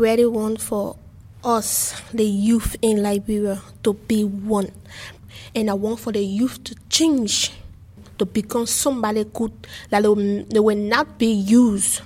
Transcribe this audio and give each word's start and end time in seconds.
Really 0.00 0.24
want 0.24 0.62
for 0.62 0.96
us, 1.44 1.92
the 2.14 2.24
youth 2.24 2.74
in 2.80 3.02
Liberia, 3.02 3.60
to 3.82 3.92
be 3.92 4.24
one. 4.24 4.70
And 5.54 5.68
I 5.68 5.74
want 5.74 6.00
for 6.00 6.10
the 6.10 6.24
youth 6.24 6.64
to 6.64 6.74
change, 6.88 7.52
to 8.16 8.24
become 8.24 8.66
somebody 8.66 9.24
good, 9.24 9.52
that 9.90 10.02
they 10.02 10.08
will, 10.08 10.44
they 10.48 10.60
will 10.60 10.88
not 10.88 11.18
be 11.18 11.26
used 11.26 12.00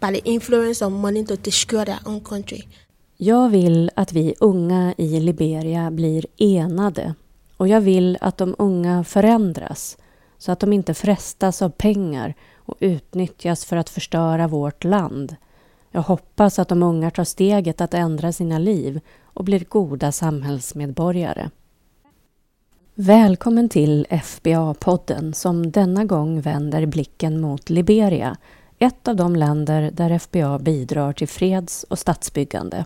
by 0.00 0.12
the 0.12 0.24
influence 0.24 0.80
of 0.80 0.92
money 0.92 1.22
to 1.24 1.36
destroy 1.36 1.84
their 1.84 2.00
own 2.06 2.20
country. 2.20 2.68
Jag 3.16 3.48
vill 3.48 3.90
att 3.96 4.12
vi 4.12 4.34
unga 4.40 4.94
i 4.96 5.20
Liberia 5.20 5.90
blir 5.90 6.26
enade 6.36 7.14
och 7.56 7.68
jag 7.68 7.80
vill 7.80 8.18
att 8.20 8.38
de 8.38 8.54
unga 8.58 9.04
förändras 9.04 9.98
så 10.38 10.52
att 10.52 10.60
de 10.60 10.72
inte 10.72 10.94
frestas 10.94 11.62
av 11.62 11.70
pengar 11.70 12.34
och 12.56 12.76
utnyttjas 12.80 13.64
för 13.64 13.76
att 13.76 13.90
förstöra 13.90 14.48
vårt 14.48 14.84
land. 14.84 15.36
Jag 15.94 16.02
hoppas 16.02 16.58
att 16.58 16.68
de 16.68 16.82
unga 16.82 17.10
tar 17.10 17.24
steget 17.24 17.80
att 17.80 17.94
ändra 17.94 18.32
sina 18.32 18.58
liv 18.58 19.00
och 19.24 19.44
blir 19.44 19.64
goda 19.68 20.12
samhällsmedborgare. 20.12 21.50
Välkommen 22.94 23.68
till 23.68 24.06
FBA-podden 24.10 25.32
som 25.32 25.70
denna 25.70 26.04
gång 26.04 26.40
vänder 26.40 26.86
blicken 26.86 27.40
mot 27.40 27.70
Liberia, 27.70 28.36
ett 28.78 29.08
av 29.08 29.16
de 29.16 29.36
länder 29.36 29.90
där 29.94 30.18
FBA 30.18 30.58
bidrar 30.58 31.12
till 31.12 31.28
freds 31.28 31.84
och 31.84 31.98
statsbyggande. 31.98 32.84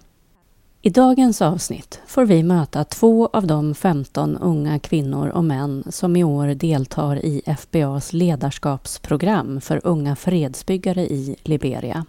I 0.82 0.90
dagens 0.90 1.42
avsnitt 1.42 2.00
får 2.06 2.24
vi 2.24 2.42
möta 2.42 2.84
två 2.84 3.26
av 3.32 3.46
de 3.46 3.74
15 3.74 4.36
unga 4.36 4.78
kvinnor 4.78 5.28
och 5.28 5.44
män 5.44 5.84
som 5.90 6.16
i 6.16 6.24
år 6.24 6.46
deltar 6.46 7.16
i 7.24 7.42
FBAs 7.46 8.12
ledarskapsprogram 8.12 9.60
för 9.60 9.80
unga 9.84 10.16
fredsbyggare 10.16 11.06
i 11.06 11.36
Liberia. 11.42 12.06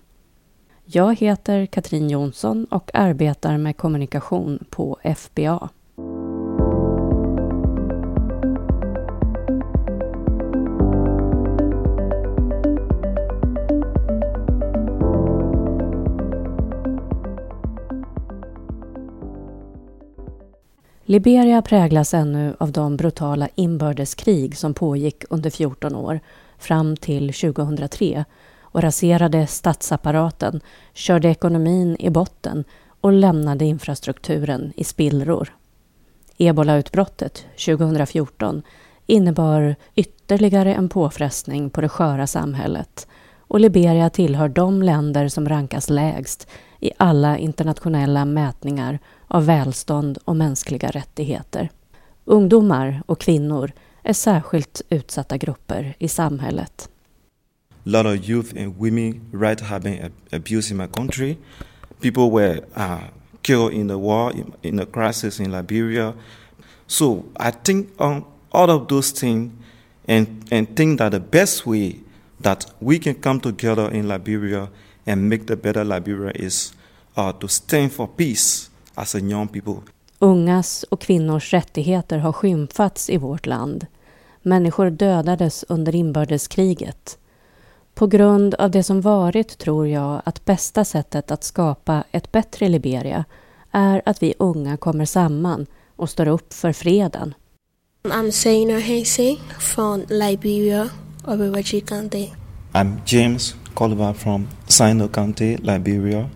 Jag 0.89 1.15
heter 1.19 1.65
Katrin 1.65 2.09
Jonsson 2.09 2.65
och 2.65 2.91
arbetar 2.93 3.57
med 3.57 3.77
kommunikation 3.77 4.65
på 4.69 4.99
FBA. 5.17 5.69
Liberia 21.03 21.61
präglas 21.61 22.13
ännu 22.13 22.55
av 22.59 22.71
de 22.71 22.97
brutala 22.97 23.49
inbördeskrig 23.55 24.57
som 24.57 24.73
pågick 24.73 25.23
under 25.29 25.49
14 25.49 25.95
år 25.95 26.19
fram 26.57 26.97
till 26.97 27.33
2003 27.33 28.25
och 28.71 28.81
raserade 28.81 29.47
statsapparaten, 29.47 30.61
körde 30.93 31.29
ekonomin 31.29 31.95
i 31.99 32.09
botten 32.09 32.63
och 33.01 33.11
lämnade 33.11 33.65
infrastrukturen 33.65 34.73
i 34.75 34.83
spillror. 34.83 35.55
Ebolautbrottet 36.37 37.45
2014 37.65 38.61
innebar 39.05 39.75
ytterligare 39.95 40.73
en 40.73 40.89
påfrestning 40.89 41.69
på 41.69 41.81
det 41.81 41.89
sköra 41.89 42.27
samhället 42.27 43.07
och 43.47 43.59
Liberia 43.59 44.09
tillhör 44.09 44.49
de 44.49 44.83
länder 44.83 45.27
som 45.27 45.49
rankas 45.49 45.89
lägst 45.89 46.47
i 46.79 46.91
alla 46.97 47.37
internationella 47.37 48.25
mätningar 48.25 48.99
av 49.27 49.45
välstånd 49.45 50.17
och 50.25 50.35
mänskliga 50.35 50.89
rättigheter. 50.89 51.69
Ungdomar 52.25 53.01
och 53.05 53.19
kvinnor 53.19 53.71
är 54.03 54.13
särskilt 54.13 54.81
utsatta 54.89 55.37
grupper 55.37 55.95
i 55.99 56.07
samhället. 56.07 56.89
A 57.87 57.89
lot 57.89 58.05
of 58.05 58.27
youth 58.27 58.51
and 58.53 58.77
women 58.77 59.21
right 59.31 59.57
have 59.61 59.83
been 59.83 60.11
abused 60.33 60.71
in 60.71 60.77
my 60.77 60.87
country. 60.87 61.37
People 62.01 62.31
were 62.31 62.59
uh, 62.75 63.07
killed 63.43 63.71
in 63.71 63.87
the 63.87 63.97
war, 63.97 64.33
in 64.61 64.75
the 64.75 64.85
crisis 64.85 65.39
in 65.39 65.53
Liberia. 65.53 66.13
So 66.87 67.23
I 67.37 67.51
think 67.51 67.89
on 67.97 68.25
all 68.51 68.69
of 68.69 68.89
those 68.89 69.11
things 69.11 69.53
and, 70.05 70.45
and 70.51 70.75
think 70.75 70.99
that 70.99 71.13
the 71.13 71.21
best 71.21 71.65
way 71.65 72.01
that 72.41 72.65
we 72.81 72.99
can 72.99 73.15
come 73.15 73.39
together 73.39 73.89
in 73.89 74.09
Liberia 74.09 74.67
and 75.05 75.29
make 75.29 75.47
the 75.47 75.55
better 75.55 75.85
Liberia 75.85 76.33
is 76.35 76.73
uh, 77.15 77.31
to 77.31 77.47
stand 77.47 77.93
for 77.93 78.09
peace 78.09 78.69
as 78.97 79.15
a 79.15 79.21
young 79.21 79.47
people. 79.47 79.83
Ungas 80.19 80.83
och 80.83 81.01
kvinnors 81.01 81.53
rättigheter 81.53 82.17
har 82.17 82.33
skymfats 82.33 83.09
i 83.09 83.17
vårt 83.17 83.45
land. 83.45 83.85
Människor 84.41 84.89
dödades 84.89 85.65
under 85.69 85.95
inbördeskriget. 85.95 87.17
På 87.97 88.07
grund 88.07 88.53
av 88.53 88.71
det 88.71 88.83
som 88.83 89.01
varit 89.01 89.57
tror 89.57 89.87
jag 89.87 90.21
att 90.25 90.45
bästa 90.45 90.85
sättet 90.85 91.31
att 91.31 91.43
skapa 91.43 92.03
ett 92.11 92.31
bättre 92.31 92.69
Liberia 92.69 93.25
är 93.71 94.01
att 94.05 94.23
vi 94.23 94.33
unga 94.39 94.77
kommer 94.77 95.05
samman 95.05 95.65
och 95.95 96.09
står 96.09 96.27
upp 96.27 96.53
för 96.53 96.73
freden. 96.73 97.33
I'm 98.03 98.31
Saina 98.31 98.79
Hesse 98.79 99.35
från 99.59 99.99
Liberia, 100.09 100.89
Obewaji 101.27 101.81
County. 101.81 102.27
I'm 102.71 102.97
James 103.05 103.55
Coliver 103.73 104.13
from 104.13 104.47
Sino 104.67 105.07
County, 105.07 105.57
Liberia. 105.57 106.29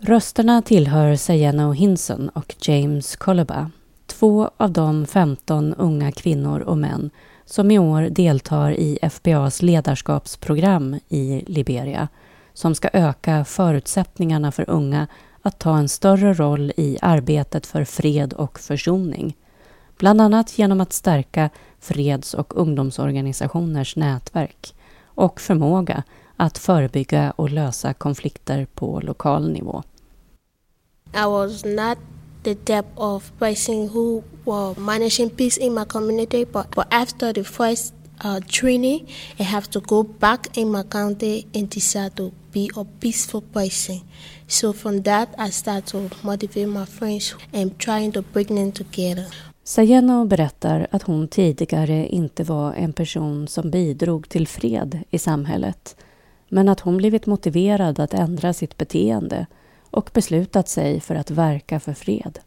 Rösterna 0.00 0.62
tillhör 0.62 1.16
Sayeno 1.16 1.72
Hinson 1.72 2.28
och 2.28 2.54
James 2.60 3.16
Coliba, 3.16 3.70
två 4.06 4.50
av 4.56 4.72
de 4.72 5.06
15 5.06 5.74
unga 5.74 6.12
kvinnor 6.12 6.60
och 6.60 6.78
män 6.78 7.10
som 7.50 7.70
i 7.70 7.78
år 7.78 8.02
deltar 8.02 8.70
i 8.70 8.98
FBAs 9.02 9.62
ledarskapsprogram 9.62 11.00
i 11.08 11.44
Liberia 11.46 12.08
som 12.52 12.74
ska 12.74 12.88
öka 12.92 13.44
förutsättningarna 13.44 14.52
för 14.52 14.70
unga 14.70 15.06
att 15.42 15.58
ta 15.58 15.78
en 15.78 15.88
större 15.88 16.34
roll 16.34 16.72
i 16.76 16.98
arbetet 17.02 17.66
för 17.66 17.84
fred 17.84 18.32
och 18.32 18.60
försoning. 18.60 19.36
Bland 19.98 20.20
annat 20.20 20.58
genom 20.58 20.80
att 20.80 20.92
stärka 20.92 21.50
freds 21.80 22.34
och 22.34 22.56
ungdomsorganisationers 22.56 23.96
nätverk 23.96 24.74
och 25.04 25.40
förmåga 25.40 26.02
att 26.36 26.58
förebygga 26.58 27.30
och 27.36 27.50
lösa 27.50 27.94
konflikter 27.94 28.66
på 28.74 29.00
lokal 29.00 29.52
nivå. 29.52 29.82
I 31.14 31.24
was 31.24 31.64
not 31.64 31.98
the 32.42 32.54
depth 32.54 32.92
of 32.96 33.30
person 33.38 33.88
who 33.88 34.24
were 34.44 34.74
managing 34.76 35.30
peace 35.30 35.56
in 35.56 35.74
my 35.74 35.84
community, 35.84 36.44
but, 36.44 36.70
but 36.74 36.86
after 36.90 37.32
the 37.32 37.44
first 37.44 37.94
uh, 38.24 38.40
training, 38.48 39.06
I 39.38 39.42
have 39.42 39.68
to 39.70 39.80
go 39.80 40.02
back 40.02 40.56
in 40.56 40.70
my 40.70 40.82
county 40.82 41.46
and 41.54 41.70
decide 41.70 42.16
to 42.16 42.32
be 42.52 42.70
a 42.76 42.84
peaceful 43.00 43.42
person. 43.42 44.00
So 44.46 44.72
from 44.72 45.02
that, 45.02 45.28
I 45.38 45.50
start 45.50 45.86
to 45.86 46.10
motivate 46.22 46.68
my 46.68 46.86
friends 46.86 47.34
and 47.52 47.78
trying 47.78 48.12
to 48.12 48.22
bring 48.22 48.46
them 48.46 48.72
together. 48.72 49.26
Sayeno 49.64 50.24
berättar 50.24 50.86
att 50.90 51.02
hon 51.02 51.28
tidigare 51.28 52.08
inte 52.08 52.44
var 52.44 52.74
en 52.74 52.92
person 52.92 53.48
som 53.48 53.70
bidrog 53.70 54.28
till 54.28 54.48
fred 54.48 54.98
i 55.10 55.18
samhället, 55.18 55.96
men 56.48 56.68
att 56.68 56.80
hon 56.80 56.96
blivit 56.96 57.26
motiverad 57.26 58.00
att 58.00 58.14
ändra 58.14 58.52
sitt 58.52 58.78
beteende 58.78 59.46
och 59.90 60.10
beslutat 60.14 60.68
sig 60.68 61.00
för 61.00 61.14
att 61.14 61.30
verka 61.30 61.80
för 61.80 61.92
fred. 61.92 62.38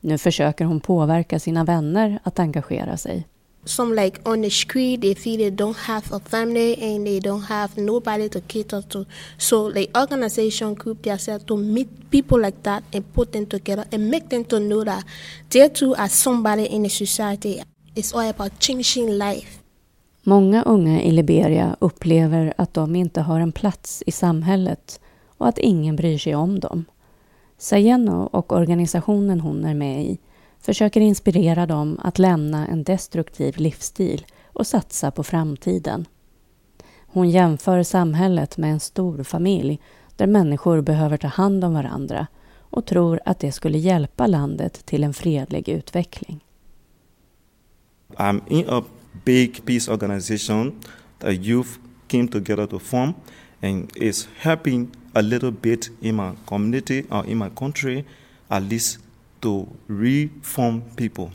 Nu 0.00 0.18
försöker 0.18 0.64
hon 0.64 0.80
påverka 0.80 1.38
sina 1.38 1.64
vänner 1.64 2.18
att 2.22 2.38
engagera 2.38 2.96
sig. 2.96 3.26
Some 3.64 4.02
like 4.02 4.20
on 4.24 4.42
the 4.42 4.50
street, 4.50 5.00
they 5.00 5.14
feel 5.14 5.38
they 5.38 5.50
don't 5.50 5.76
have 5.76 6.16
a 6.16 6.20
family 6.24 6.74
and 6.74 7.06
they 7.06 7.20
don't 7.20 7.42
have 7.48 7.80
nobody 7.82 8.28
to 8.28 8.40
cater 8.40 8.82
to. 8.82 9.04
So 9.38 9.72
the 9.72 9.86
organization 10.02 10.74
group 10.74 11.02
themselves 11.02 11.44
to 11.44 11.56
meet 11.56 11.88
people 12.10 12.38
like 12.38 12.56
that 12.62 12.84
and 12.94 13.12
put 13.14 13.32
them 13.32 13.46
together 13.46 13.84
and 13.92 14.10
make 14.10 14.28
them 14.28 14.44
to 14.44 14.58
know 14.58 14.84
that 14.84 15.04
they 15.48 15.68
too 15.68 15.94
are 15.98 16.08
somebody 16.08 16.66
in 16.66 16.82
the 16.82 16.88
society. 16.88 17.62
It's 17.94 18.14
all 18.14 18.28
about 18.28 18.60
changing 18.60 19.18
life. 19.18 19.58
Många 20.22 20.62
unga 20.62 21.02
i 21.02 21.10
Liberia 21.12 21.76
upplever 21.80 22.54
att 22.56 22.74
de 22.74 22.96
inte 22.96 23.20
har 23.20 23.40
en 23.40 23.52
plats 23.52 24.02
i 24.06 24.12
samhället 24.12 25.00
och 25.38 25.48
att 25.48 25.58
ingen 25.58 25.96
bryr 25.96 26.18
sig 26.18 26.34
om 26.34 26.60
dem. 26.60 26.84
Sayeno 27.58 28.28
och 28.32 28.52
organisationen 28.52 29.40
hon 29.40 29.64
är 29.64 29.74
med 29.74 30.04
i 30.04 30.18
försöker 30.58 31.00
inspirera 31.00 31.66
dem 31.66 32.00
att 32.02 32.18
lämna 32.18 32.66
en 32.66 32.84
destruktiv 32.84 33.56
livsstil 33.56 34.26
och 34.46 34.66
satsa 34.66 35.10
på 35.10 35.22
framtiden. 35.22 36.06
Hon 37.06 37.30
jämför 37.30 37.82
samhället 37.82 38.56
med 38.56 38.72
en 38.72 38.80
stor 38.80 39.22
familj 39.22 39.80
där 40.16 40.26
människor 40.26 40.80
behöver 40.80 41.16
ta 41.16 41.28
hand 41.28 41.64
om 41.64 41.74
varandra 41.74 42.26
och 42.58 42.86
tror 42.86 43.20
att 43.24 43.38
det 43.38 43.52
skulle 43.52 43.78
hjälpa 43.78 44.26
landet 44.26 44.86
till 44.86 45.04
en 45.04 45.14
fredlig 45.14 45.68
utveckling. 45.68 46.44
I'm 48.16 48.40
in 48.48 48.64
a 48.68 48.82
big 49.24 49.64
peace 49.64 49.92
organization 49.92 50.80
that 51.18 51.32
youth 51.32 51.70
came 52.08 52.28
together 52.28 52.66
to 52.66 52.78
form 52.78 53.14
and 53.66 53.96
is 53.96 54.28
helping 54.38 54.88
a 55.12 55.22
little 55.22 55.50
bit 55.50 55.90
in 56.00 56.16
my 56.16 56.32
community 56.46 57.04
or 57.10 57.26
in 57.26 57.38
my 57.38 57.50
country 57.50 58.04
at 58.48 58.62
least 58.62 58.98
to 59.40 59.66
reform 59.86 60.82
people. 60.96 61.30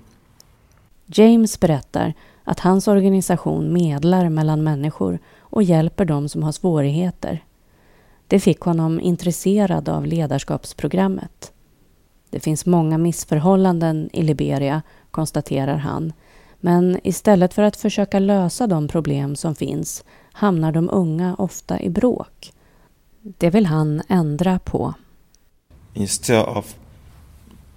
James 1.05 1.59
berättar 1.59 2.13
att 2.43 2.59
hans 2.59 2.87
organisation 2.87 3.73
medlar 3.73 4.29
mellan 4.29 4.63
människor 4.63 5.19
och 5.39 5.63
hjälper 5.63 6.05
dem 6.05 6.29
som 6.29 6.43
har 6.43 6.51
svårigheter. 6.51 7.43
Det 8.27 8.39
fick 8.39 8.59
honom 8.59 8.99
intresserad 8.99 9.89
av 9.89 10.05
ledarskapsprogrammet. 10.05 11.51
Det 12.29 12.39
finns 12.39 12.65
många 12.65 12.97
missförhållanden 12.97 14.09
i 14.13 14.21
Liberia, 14.21 14.81
konstaterar 15.11 15.77
han. 15.77 16.13
Men 16.61 16.99
istället 17.03 17.53
för 17.53 17.63
att 17.63 17.77
försöka 17.77 18.19
lösa 18.19 18.67
de 18.67 18.87
problem 18.87 19.35
som 19.35 19.55
finns 19.55 20.03
hamnar 20.31 20.71
de 20.71 20.89
unga 20.89 21.35
ofta 21.35 21.81
i 21.81 21.89
bråk. 21.89 22.53
Det 23.21 23.49
vill 23.49 23.65
han 23.65 24.01
ändra 24.07 24.59
på. 24.59 24.93
Instead 25.93 26.57
of 26.57 26.75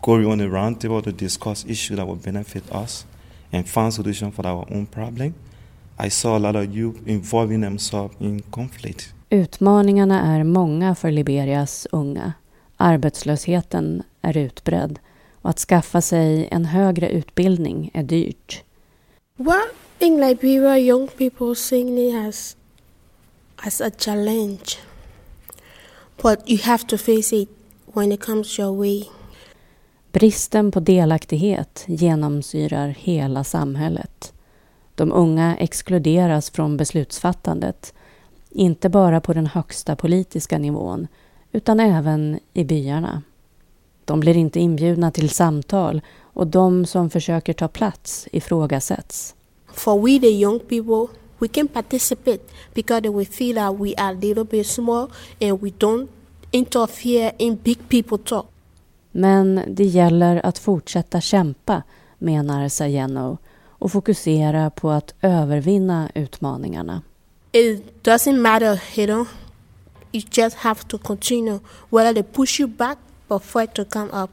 going 0.01 0.27
on 0.27 0.41
a 0.41 0.47
round 0.47 0.81
table 0.81 1.03
to 1.03 1.11
discuss 1.11 1.65
issues 1.67 1.99
that 1.99 2.09
will 2.09 2.23
benefit 2.25 2.65
us 2.75 3.07
and 3.53 3.67
find 3.67 3.95
solution 3.95 4.33
for 4.33 4.47
our 4.47 4.73
own 4.73 4.87
problem, 4.87 5.35
I 6.07 6.11
saw 6.11 6.37
a 6.37 6.39
lot 6.39 6.57
of 6.57 6.75
youth 6.75 6.99
involving 7.07 7.63
themselves 7.63 8.21
in 8.21 8.43
conflict. 8.43 9.15
Utmaningarna 9.31 10.37
är 10.37 10.45
många 10.45 10.95
för 10.95 11.11
Liberias 11.11 11.87
unga. 11.93 12.33
Arbetslösheten 12.77 14.03
är 14.23 14.37
utbredd 14.37 14.99
och 15.43 15.51
att 15.51 15.59
skaffa 15.59 16.01
sig 16.01 16.49
en 16.51 16.65
högre 16.65 17.09
utbildning 17.09 17.91
är 17.95 18.03
dyrt. 18.03 18.65
What 19.37 19.75
in 19.99 20.21
Liberia, 20.21 20.79
young 20.79 21.09
people 21.09 21.55
seeing 21.55 21.99
it 21.99 22.15
as, 22.15 22.57
as 23.57 23.81
a 23.81 23.91
challenge. 23.91 24.79
But 26.23 26.51
you 26.51 26.59
have 26.63 26.87
to 26.87 26.99
face 26.99 27.33
it 27.33 27.49
when 27.87 28.13
it 28.13 28.21
comes 28.21 28.59
your 28.59 28.79
way. 28.79 29.03
Bristen 30.13 30.71
på 30.71 30.81
delaktighet 30.81 31.85
genomsyrar 31.87 32.89
hela 32.89 33.45
samhället. 33.45 34.33
De 34.95 35.13
unga 35.13 35.57
exkluderas 35.57 36.51
från 36.51 36.77
beslutsfattandet, 36.77 37.95
inte 38.51 38.89
bara 38.89 39.21
på 39.21 39.33
den 39.33 39.47
högsta 39.47 39.97
politiska 39.97 40.59
nivån, 40.59 41.07
utan 41.53 41.81
även 41.81 42.39
i 42.53 42.65
byarna. 42.65 43.23
De 44.05 44.21
blir 44.21 44.37
inte 44.37 44.61
inbjudna 44.61 45.11
till 45.11 45.31
samtal 45.31 46.01
och 46.35 46.47
de 46.47 46.87
som 46.87 47.11
försöker 47.11 47.53
ta 47.53 47.69
plats 47.69 48.29
ifrågasätts. 48.33 49.35
For 49.75 50.03
we 50.03 50.21
the 50.21 50.31
young 50.31 50.59
people, 50.59 51.19
we 51.39 51.49
can 51.49 51.69
participate 51.69 52.41
because 52.75 53.09
we 53.09 53.25
feel 53.25 53.57
that 53.57 53.81
we 53.81 53.95
are 53.97 54.09
a 54.09 54.13
little 54.13 54.45
bit 54.45 54.67
small 54.67 55.11
and 55.41 55.61
we 55.61 55.69
don't 55.71 56.09
interfere 56.51 57.33
in 57.39 57.57
big 57.57 57.89
people 57.89 58.19
talk. 58.19 58.47
Men 59.13 59.61
det 59.69 59.85
gäller 59.85 60.47
att 60.47 60.59
fortsätta 60.59 61.21
kämpa, 61.21 61.83
menar 62.19 62.69
Sayeno 62.69 63.39
och 63.69 63.93
fokusera 63.93 64.71
på 64.71 64.91
att 64.91 65.15
övervinna 65.23 66.11
utmaningarna. 66.15 67.03
It 67.53 68.05
doesn't 68.05 68.41
matter, 68.41 68.83
you 68.97 69.07
know. 69.07 69.27
You 70.13 70.23
just 70.33 70.57
have 70.57 70.81
to 70.89 70.99
continue, 70.99 71.59
whether 71.91 72.15
they 72.15 72.23
push 72.23 72.61
you 72.61 72.69
back 72.69 72.99
or 73.29 73.39
fight 73.39 73.75
to 73.75 73.85
come 73.85 74.11
up. 74.23 74.31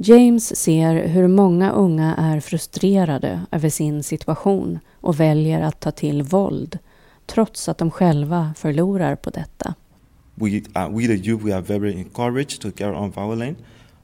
James 0.00 0.56
ser 0.56 1.08
hur 1.08 1.28
många 1.28 1.70
unga 1.70 2.14
är 2.14 2.40
frustrerade 2.40 3.40
över 3.50 3.68
sin 3.68 4.02
situation 4.02 4.78
och 5.00 5.20
väljer 5.20 5.62
att 5.62 5.80
ta 5.80 5.90
till 5.90 6.22
våld, 6.22 6.78
trots 7.26 7.68
att 7.68 7.78
de 7.78 7.90
själva 7.90 8.54
förlorar 8.56 9.16
på 9.16 9.30
detta. 9.30 9.74
We, 10.34 10.46
uh, 10.48 10.96
we 10.96 11.06
the 11.06 11.28
youth, 11.28 11.44
we 11.44 11.54
are 11.54 11.60
very 11.60 11.92
encouraged 11.92 12.60
to 12.60 12.70
carry 12.70 12.96
on 12.96 13.10
violent, 13.10 13.58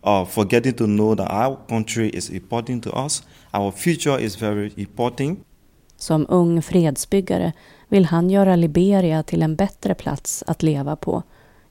uh, 0.07 0.25
forgetting 0.25 0.73
to 0.73 0.85
know 0.85 1.17
that 1.17 1.33
our 1.33 1.57
country 1.69 2.09
is 2.09 2.31
important 2.31 2.85
to 2.85 3.05
us. 3.05 3.23
Our 3.53 3.71
future 3.71 4.21
is 4.21 4.43
very 4.43 4.73
important. 4.77 5.39
Som 5.97 6.27
ung 6.29 6.63
fredsbyggare 6.63 7.53
vill 7.89 8.05
han 8.05 8.31
göra 8.31 8.57
Liberia 8.57 9.23
till 9.23 9.43
en 9.43 9.57
bättre 9.57 9.95
plats 9.95 10.45
att 10.47 10.63
leva 10.63 10.97
på 10.97 11.23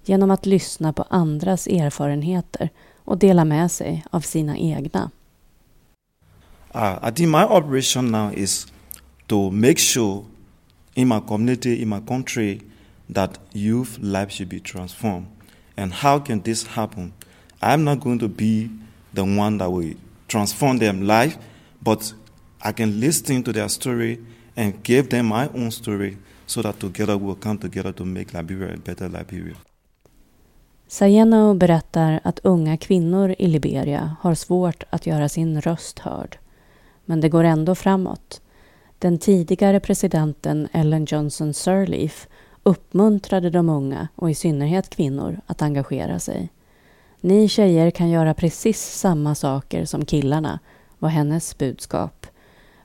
genom 0.06 0.31
att 0.31 0.46
lyssna 0.46 0.94
på 0.94 1.04
andras 1.10 1.68
erfarenheter 1.68 2.70
och 3.06 3.18
dela 3.18 3.46
med 3.46 3.72
sig 3.72 4.04
av 4.12 4.22
sina 4.22 4.58
egna. 4.58 5.12
Uh, 6.76 6.98
I 7.04 7.12
think 7.12 7.30
my 7.30 7.44
operation 7.44 8.12
now 8.12 8.32
is 8.34 8.68
to 9.28 9.52
make 9.52 9.78
sure 9.78 10.24
in 10.96 11.08
my 11.08 11.20
community, 11.20 11.82
in 11.82 11.90
my 11.90 12.00
country, 12.00 12.62
that 13.14 13.40
youth 13.52 14.00
life 14.00 14.32
should 14.32 14.50
be 14.50 14.60
transformed. 14.60 15.28
And 15.76 15.94
how 15.94 16.20
can 16.20 16.42
this 16.42 16.68
happen? 16.68 17.14
I'm 17.62 17.84
not 17.84 18.00
going 18.00 18.20
to 18.20 18.28
be 18.28 18.70
the 19.14 19.24
one 19.24 19.58
that 19.60 19.72
will 19.72 19.94
transform 20.28 20.80
their 20.80 20.94
life, 20.94 21.38
but 21.82 22.14
I 22.62 22.72
can 22.72 23.00
listen 23.00 23.44
to 23.44 23.54
their 23.54 23.70
story 23.70 24.20
and 24.56 24.84
give 24.84 25.10
them 25.10 25.28
my 25.28 25.50
own 25.50 25.72
story 25.72 26.18
so 26.48 26.62
that 26.62 26.80
together 26.80 27.18
we'll 27.18 27.36
come 27.36 27.58
together 27.58 27.92
to 27.94 28.06
make 28.06 28.34
Liberia 28.34 28.74
a 28.74 28.78
better 28.78 29.10
Liberia. 29.10 29.56
Sayeno 30.94 31.54
berättar 31.54 32.19
att 32.24 32.40
unga 32.40 32.78
kvinnor 32.78 33.36
i 33.38 33.48
Liberia 33.48 34.16
har 34.22 34.36
svårt 34.36 34.84
att 34.90 35.07
göra 35.07 35.30
sin 35.30 35.62
röst 35.62 36.00
hörd. 36.00 36.38
Men 37.06 37.22
det 37.22 37.30
går 37.30 37.44
ändå 37.44 37.75
framåt. 37.75 38.42
Den 39.00 39.18
tidigare 39.18 39.80
presidenten 39.80 40.68
Ellen 40.72 41.06
Johnson 41.06 41.54
Sirleaf 41.54 42.28
uppmuntrade 42.63 43.50
de 43.50 43.69
unga, 43.69 44.07
och 44.16 44.31
i 44.31 44.36
synnerhet 44.36 44.90
kvinnor, 44.90 45.42
att 45.45 45.62
engagera 45.62 46.19
sig. 46.19 46.50
Ni 47.22 47.48
tjejer 47.48 47.92
kan 47.92 48.10
göra 48.10 48.34
precis 48.34 48.81
samma 48.81 49.36
saker 49.36 49.86
som 49.86 50.06
killarna, 50.06 50.60
var 51.00 51.10
hennes 51.10 51.57
budskap. 51.57 52.28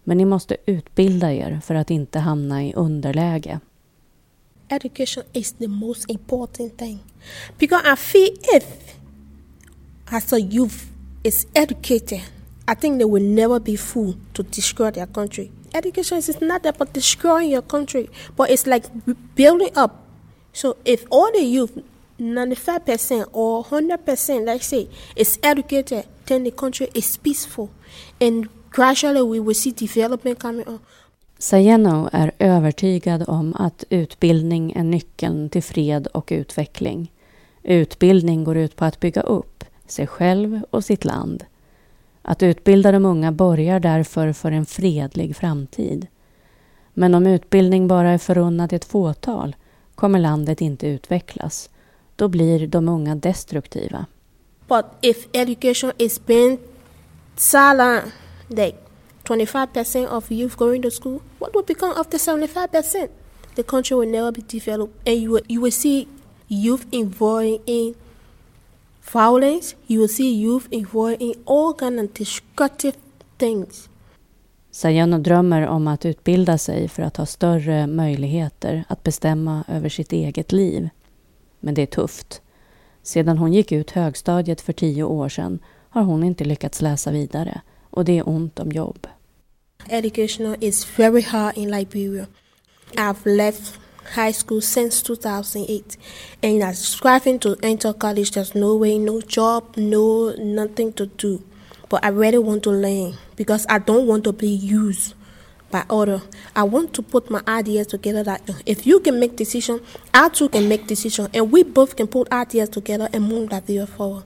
Men 0.05 0.19
ni 0.19 0.25
måste 0.25 0.57
utbilda 0.67 1.33
er 1.33 1.61
för 1.65 1.75
att 1.75 1.91
inte 1.91 2.19
hamna 2.19 2.65
i 2.65 2.75
underläge. 2.75 3.61
Education 4.71 5.25
is 5.33 5.53
the 5.53 5.69
most 5.69 6.11
important 6.11 6.77
thing 6.77 7.01
because 7.57 7.83
I 7.85 7.95
feel 7.95 8.31
if 8.43 8.97
as 10.11 10.33
a 10.33 10.41
youth 10.41 10.91
is 11.25 11.47
educated, 11.55 12.23
I 12.67 12.75
think 12.75 12.99
they 12.99 13.05
will 13.05 13.23
never 13.23 13.59
be 13.59 13.77
fool 13.77 14.17
to 14.35 14.43
destroy 14.43 14.91
their 14.91 15.07
country. 15.07 15.51
Education 15.75 16.19
is 16.19 16.41
not 16.41 16.67
about 16.67 16.93
destroying 16.93 17.51
your 17.51 17.63
country, 17.63 18.09
but 18.37 18.51
it's 18.51 18.67
like 18.67 18.85
building 19.35 19.71
up. 19.77 20.05
So 20.53 20.77
if 20.85 21.05
all 21.11 21.31
the 21.33 21.43
youth, 21.43 21.79
95% 22.19 23.29
or 23.33 23.65
100%, 23.65 24.45
let's 24.45 24.67
say, 24.67 24.89
is 25.15 25.39
educated, 25.43 26.07
then 26.27 26.45
the 26.45 26.51
country 26.51 26.89
is 26.95 27.17
peaceful. 27.17 27.71
And 28.21 28.49
gradually 28.71 29.23
we 29.23 29.41
will 29.41 29.55
see 29.55 29.71
development 29.71 30.39
coming 30.39 30.67
on. 30.67 30.81
Sayeno 31.39 32.09
är 32.13 32.33
övertygad 32.39 33.25
om 33.29 33.55
att 33.59 33.85
utbildning 33.91 34.73
är 34.73 34.83
nyckeln 34.85 35.51
till 35.51 35.63
fred 35.63 36.07
och 36.07 36.29
utveckling. 36.33 37.13
Utbildning 37.63 38.45
går 38.45 38.57
ut 38.57 38.77
på 38.77 38.85
att 38.85 39.01
bygga 39.01 39.21
upp 39.21 39.65
sig 39.87 40.07
själv 40.07 40.63
och 40.71 40.85
sitt 40.85 41.05
land. 41.05 41.45
Att 42.23 42.43
utbilda 42.43 42.93
de 42.93 43.05
unga 43.05 43.33
borgar 43.33 43.81
därför 43.81 44.33
för 44.33 44.53
en 44.53 44.67
fredlig 44.67 45.37
framtid. 45.37 46.07
Men 46.95 47.15
om 47.15 47.27
utbildning 47.27 47.89
bara 47.89 48.11
är 48.11 48.19
förunnat 48.19 48.73
ett 48.73 48.85
fåtal 48.85 49.57
kommer 49.95 50.19
landet 50.19 50.61
inte 50.61 50.87
utvecklas. 50.87 51.71
Då 52.17 52.29
blir 52.29 52.67
de 52.67 52.89
unga 52.89 53.15
destruktiva. 53.15 54.07
But 54.69 54.85
if 55.01 55.27
education 55.33 55.93
is 55.99 56.27
being 56.27 56.59
silent, 57.37 58.05
like 58.49 58.88
25% 59.29 60.07
of 60.07 60.31
youth 60.31 60.57
going 60.57 60.83
to 60.83 60.91
school, 60.91 61.21
what 61.39 61.55
will 61.55 61.63
become 61.63 61.93
of 62.01 62.09
the 62.11 62.19
75%? 62.19 63.09
The 63.55 63.63
country 63.63 63.97
will 63.97 64.11
never 64.11 64.33
be 64.33 64.43
developed. 64.49 65.09
And 65.09 65.17
you 65.17 65.31
will, 65.33 65.45
you 65.49 65.61
will 65.63 65.73
see 65.73 66.09
youth 66.49 66.87
involved 66.91 67.61
in 67.67 67.95
violence, 69.13 69.77
you 69.87 70.01
will 70.01 70.09
see 70.09 70.35
youth 70.35 70.67
involved 70.71 71.23
in 71.23 71.35
all 71.45 71.75
kinds 71.75 72.03
of 72.03 72.15
destructive 72.15 72.97
things. 73.39 73.89
Sayano 74.71 75.19
drömmer 75.19 75.67
om 75.67 75.89
att 75.89 76.05
utbilda 76.07 76.59
sig 76.59 76.89
för 76.89 77.03
att 77.03 77.17
ha 77.17 77.27
större 77.27 77.87
möjligheter 77.87 78.85
att 78.89 79.03
bestämma 79.03 79.65
över 79.69 79.89
sitt 79.89 80.13
eget 80.13 80.53
liv. 80.53 80.89
Men 81.61 81.75
det 81.75 81.83
är 81.83 81.87
tufft. 81.87 82.43
Sedan 83.03 83.39
hon 83.39 83.53
gick 83.53 83.73
ut 83.73 83.91
högstadiet 83.91 84.61
för 84.61 84.73
tio 84.73 85.05
år 85.05 85.29
sedan 85.29 85.59
har 85.91 86.03
hon 86.03 86.25
inte 86.25 86.45
lyckats 86.45 86.83
läsa 86.83 87.11
vidare 87.11 87.61
och 87.91 88.05
det 88.05 88.19
är 88.19 88.29
ont 88.29 88.59
om 88.59 88.73
jobb. 88.73 89.07
Education 89.91 90.57
is 90.61 90.85
very 90.85 91.23
hard 91.23 91.57
in 91.57 91.71
Liberia. 91.71 92.29
I've 92.97 93.25
left 93.25 93.79
high 94.15 94.33
school 94.33 94.61
since 94.61 95.03
2008 95.03 95.97
and 96.43 96.63
I'm 96.63 96.75
striving 96.75 97.39
to 97.41 97.57
enter 97.63 97.93
college. 97.95 98.33
There's 98.33 98.55
no 98.55 98.77
way, 98.77 98.99
no 98.99 99.21
job, 99.23 99.77
no 99.77 100.35
nothing 100.39 100.93
to 100.95 101.07
do. 101.07 101.43
But 101.89 102.05
I 102.05 102.09
really 102.09 102.39
want 102.39 102.65
to 102.65 102.71
learn 102.71 103.15
because 103.37 103.65
I 103.69 103.79
don't 103.79 104.07
want 104.07 104.25
to 104.25 104.33
be 104.33 104.49
used 104.49 105.15
by 105.71 105.85
other. 105.89 106.21
I 106.55 106.65
want 106.65 106.93
to 106.95 107.03
put 107.03 107.31
my 107.31 107.41
ideas 107.49 107.87
together 107.87 108.23
that 108.25 108.43
if 108.67 108.87
you 108.87 109.01
can 109.01 109.19
make 109.19 109.37
decision, 109.37 109.81
I 110.13 110.29
too 110.29 110.51
can 110.51 110.69
make 110.69 110.87
decision 110.87 111.29
and 111.33 111.51
we 111.51 111.63
both 111.63 111.97
can 111.97 112.09
put 112.09 112.31
ideas 112.31 112.69
together 112.69 113.09
and 113.13 113.25
move 113.25 113.49
that 113.51 113.67
way 113.69 113.87
forward. 113.87 114.25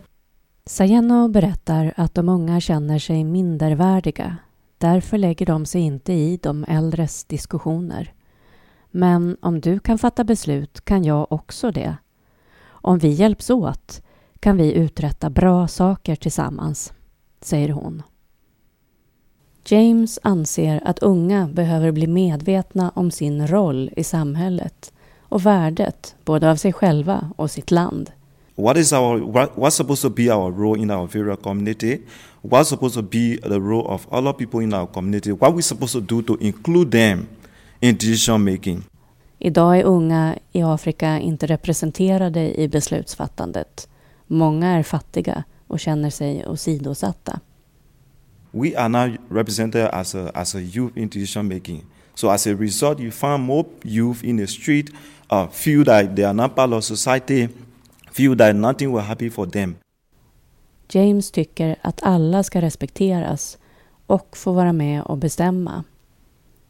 Sayeno 0.66 1.28
berättar 1.28 1.94
att 1.96 2.14
de 2.14 2.28
unga 2.28 2.60
känner 2.60 2.98
sig 2.98 3.24
mindervärdiga. 3.24 4.36
Därför 4.82 5.18
lägger 5.18 5.46
de 5.46 5.66
sig 5.66 5.80
inte 5.80 6.12
i 6.12 6.38
de 6.42 6.64
äldres 6.68 7.24
diskussioner. 7.24 8.12
Men 8.90 9.36
om 9.40 9.60
du 9.60 9.78
kan 9.78 9.98
fatta 9.98 10.24
beslut 10.24 10.84
kan 10.84 11.04
jag 11.04 11.32
också 11.32 11.70
det. 11.70 11.96
Om 12.64 12.98
vi 12.98 13.08
hjälps 13.08 13.50
åt 13.50 14.02
kan 14.40 14.56
vi 14.56 14.72
uträtta 14.72 15.30
bra 15.30 15.68
saker 15.68 16.16
tillsammans, 16.16 16.92
säger 17.40 17.68
hon. 17.68 18.02
James 19.64 20.18
anser 20.22 20.82
att 20.84 20.98
unga 20.98 21.48
behöver 21.48 21.92
bli 21.92 22.06
medvetna 22.06 22.90
om 22.94 23.10
sin 23.10 23.46
roll 23.46 23.90
i 23.96 24.04
samhället 24.04 24.92
och 25.20 25.46
värdet 25.46 26.16
både 26.24 26.50
av 26.50 26.56
sig 26.56 26.72
själva 26.72 27.30
och 27.36 27.50
sitt 27.50 27.70
land. 27.70 28.10
What 28.62 28.76
is 28.76 28.92
our 28.92 29.18
what, 29.18 29.58
what's 29.58 29.74
supposed 29.74 30.02
to 30.02 30.10
be 30.10 30.30
our 30.30 30.52
role 30.52 30.76
in 30.76 30.90
our 30.90 31.36
community? 31.36 32.02
What's 32.42 32.68
supposed 32.68 32.94
to 32.94 33.02
be 33.02 33.36
the 33.36 33.60
role 33.60 33.84
of 33.88 34.06
other 34.12 34.32
people 34.32 34.60
in 34.60 34.72
our 34.72 34.86
community? 34.86 35.32
What 35.32 35.54
we 35.54 35.62
supposed 35.62 35.94
to 35.94 36.00
do 36.00 36.22
to 36.22 36.36
include 36.40 36.92
them 36.92 37.28
in 37.80 37.96
decision 37.96 38.44
making? 38.44 38.84
Idag 39.38 39.78
är 39.78 39.84
unga 39.84 40.38
i 40.52 40.62
Afrika 40.62 41.18
inte 41.18 41.46
representerade 41.46 42.60
i 42.60 42.68
beslutsfattandet. 42.68 43.88
Många 44.26 44.68
är 44.68 44.82
fattiga 44.82 45.44
och 45.66 45.80
känner 45.80 46.10
sig 46.10 46.46
åsidosatta. 46.46 47.40
We 48.50 48.76
are 48.76 48.88
now 48.88 49.16
represented 49.28 49.88
as 49.92 50.14
a, 50.14 50.30
as 50.34 50.54
a 50.54 50.60
youth 50.60 50.98
in 50.98 51.08
decision 51.08 51.48
making. 51.48 51.84
So 52.14 52.30
as 52.30 52.46
a 52.46 52.54
result, 52.54 53.00
you 53.00 53.10
find 53.10 53.42
more 53.42 53.64
youth 53.82 54.24
in 54.24 54.36
the 54.36 54.46
street 54.46 54.90
uh, 55.30 55.48
feel 55.48 55.84
that 55.84 56.16
they 56.16 56.24
are 56.24 56.34
not 56.34 56.54
part 56.54 56.72
of 56.72 56.84
society, 56.84 57.48
feel 58.14 58.38
that 58.38 58.56
nothing 58.56 58.92
will 58.92 59.04
happen 59.04 59.30
for 59.30 59.46
them. 59.46 59.76
James 60.88 61.30
tycker 61.30 61.76
att 61.82 62.02
alla 62.02 62.42
ska 62.42 62.60
respekteras 62.60 63.58
och 64.06 64.36
få 64.36 64.52
vara 64.52 64.72
med 64.72 65.02
och 65.02 65.18
bestämma. 65.18 65.84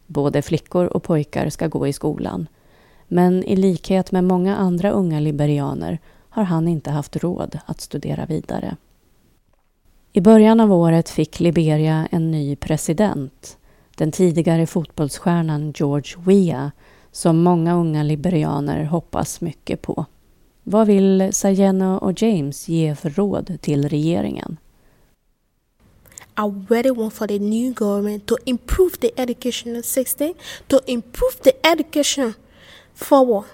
Både 0.07 0.43
flickor 0.43 0.87
och 0.87 1.03
pojkar 1.03 1.49
ska 1.49 1.67
gå 1.67 1.87
i 1.87 1.93
skolan. 1.93 2.47
Men 3.09 3.45
i 3.45 3.57
likhet 3.57 4.13
med 4.13 4.25
många 4.25 4.57
andra 4.57 4.91
unga 4.91 5.21
liberianer 5.21 5.99
har 6.29 6.45
han 6.45 6.69
inte 6.69 6.91
haft 6.91 7.17
råd 7.17 7.59
att 7.67 7.81
studera 7.81 8.27
vidare. 8.27 8.77
I 10.13 10.21
början 10.21 10.61
av 10.61 10.73
året 10.73 11.11
fick 11.11 11.41
Liberia 11.41 12.09
en 12.11 12.31
ny 12.31 12.57
president. 12.57 13.59
Den 13.97 14.13
tidigare 14.13 14.67
fotbollsstjärnan 14.67 15.73
George 15.77 16.17
Weah 16.25 16.69
som 17.13 17.43
många 17.43 17.75
unga 17.75 18.03
liberianer 18.03 18.85
hoppas 18.85 19.41
mycket 19.41 19.83
på. 19.83 20.07
Vad 20.65 20.87
vill 20.87 21.33
och 22.01 22.23
James 22.23 22.69
ge 22.69 22.95
för 22.95 23.11
råd 23.11 23.59
till 23.61 23.89
regeringen? 23.89 24.59
I 26.37 26.43
really 26.69 26.91
want 26.91 27.13
for 27.13 27.27
the 27.27 27.39
new 27.39 27.75
government 27.75 28.27
to 28.27 28.37
improve 28.45 28.97
the 29.01 29.11
educational 29.17 29.83
system, 29.83 30.35
to 30.69 30.81
improve 30.87 31.43
the 31.43 31.53
education 31.63 32.35
forward. 32.95 33.45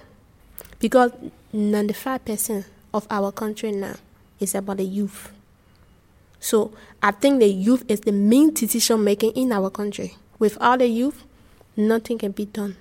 Because 0.79 1.11
95% 1.51 2.63
of 2.91 3.05
our 3.09 3.31
country 3.31 3.71
now 3.71 3.95
is 4.39 4.55
about 4.55 4.77
the 4.77 4.83
youth. 4.83 5.31
So 6.39 6.71
I 7.01 7.11
think 7.11 7.39
the 7.39 7.47
youth 7.47 7.83
is 7.87 8.01
the 8.01 8.11
main 8.11 8.53
decision 8.53 9.03
making 9.03 9.31
in 9.35 9.51
our 9.51 9.69
country. 9.69 10.15
Without 10.39 10.79
the 10.79 10.87
youth, 10.87 11.23
nothing 11.75 12.17
can 12.17 12.31
be 12.31 12.45
done. 12.45 12.75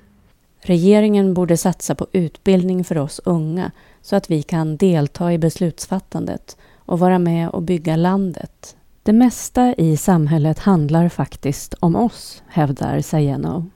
Regeringen 0.60 1.34
borde 1.34 1.56
satsa 1.56 1.94
på 1.94 2.06
utbildning 2.12 2.84
för 2.84 2.98
oss 2.98 3.20
unga 3.24 3.70
så 4.02 4.16
att 4.16 4.30
vi 4.30 4.42
kan 4.42 4.76
delta 4.76 5.32
i 5.32 5.38
beslutsfattandet 5.38 6.56
och 6.76 6.98
vara 6.98 7.18
med 7.18 7.48
och 7.48 7.62
bygga 7.62 7.96
landet. 7.96 8.76
Det 9.02 9.12
mesta 9.12 9.74
i 9.74 9.96
samhället 9.96 10.58
handlar 10.58 11.08
faktiskt 11.08 11.74
om 11.80 11.96
oss, 11.96 12.42
hävdar 12.48 13.00
Sayeno. 13.00 13.66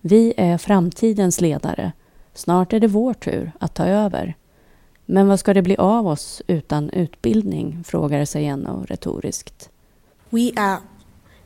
Vi 0.00 0.34
är 0.36 0.58
framtidens 0.58 1.40
ledare. 1.40 1.92
Snart 2.34 2.72
är 2.72 2.80
det 2.80 2.86
vår 2.86 3.14
tur 3.14 3.52
att 3.58 3.74
ta 3.74 3.86
över. 3.86 4.34
Men 5.06 5.28
vad 5.28 5.40
ska 5.40 5.54
det 5.54 5.62
bli 5.62 5.76
av 5.76 6.06
oss 6.06 6.42
utan 6.46 6.90
utbildning? 6.90 7.84
frågar 7.84 8.24
Sayeno 8.24 8.84
retoriskt. 8.88 9.70
We 10.30 10.50
are 10.56 10.78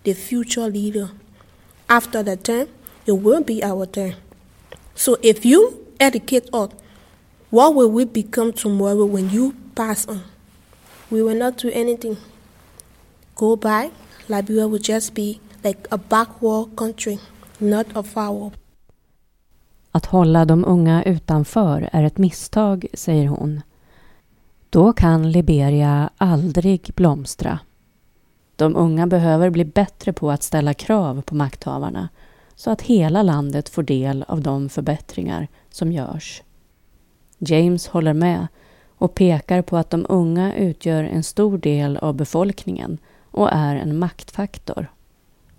the 0.03 0.15
future 0.15 0.71
leader. 0.71 1.09
After 1.87 2.25
the 2.25 2.37
time, 2.37 2.67
it 3.05 3.15
will 3.15 3.45
be 3.47 3.73
our 3.73 3.87
time. 3.87 4.15
So 4.99 5.17
if 5.23 5.45
you 5.45 5.73
educate 6.01 6.49
us, 6.53 6.71
what 7.51 7.75
will 7.75 7.91
we 7.91 8.05
become 8.05 8.53
tomorrow 8.53 9.07
when 9.07 9.31
you 9.31 9.53
pass 9.75 10.09
on? 10.09 10.21
We 11.11 11.23
will 11.23 11.39
not 11.39 11.63
do 11.63 11.71
anything. 11.71 12.17
Go 13.35 13.57
by, 13.57 13.91
Liberia 14.27 14.67
will 14.67 14.83
just 14.83 15.15
be 15.15 15.41
like 15.65 15.87
a 15.91 15.99
backward 15.99 16.77
country, 16.77 17.19
not 17.59 17.87
a 17.95 18.03
forward. 18.03 18.53
Att 19.93 20.07
hålla 20.07 20.45
de 20.45 20.65
unga 20.65 21.03
utanför 21.03 21.89
är 21.93 22.05
ett 22.05 22.19
misstag, 22.19 22.87
säger 22.95 23.27
hon. 23.27 23.61
Då 24.71 24.93
kan 24.93 25.33
Liberia 25.33 26.11
aldrig 26.17 26.91
blomstra. 26.95 27.59
De 28.57 28.77
unga 28.77 29.07
behöver 29.07 29.51
bli 29.51 29.65
bättre 29.65 30.13
på 30.13 30.31
att 30.31 30.43
ställa 30.43 30.75
krav 30.75 31.23
på 31.23 31.35
makthavarna 31.35 32.09
så 32.59 32.71
att 32.71 32.83
hela 32.83 33.23
landet 33.23 33.69
får 33.69 33.83
del 33.83 34.25
av 34.29 34.41
de 34.41 34.69
förbättringar 34.69 35.49
som 35.71 35.93
görs. 35.93 36.43
James 37.39 37.89
håller 37.89 38.15
med 38.15 38.47
och 38.99 39.15
pekar 39.15 39.63
på 39.63 39.77
att 39.77 39.91
de 39.91 40.07
unga 40.09 40.55
utgör 40.55 41.05
en 41.05 41.23
stor 41.23 41.59
del 41.59 41.97
av 41.97 42.15
befolkningen 42.15 42.99
och 43.31 43.53
är 43.53 43.77
en 43.77 43.99
maktfaktor. 43.99 44.87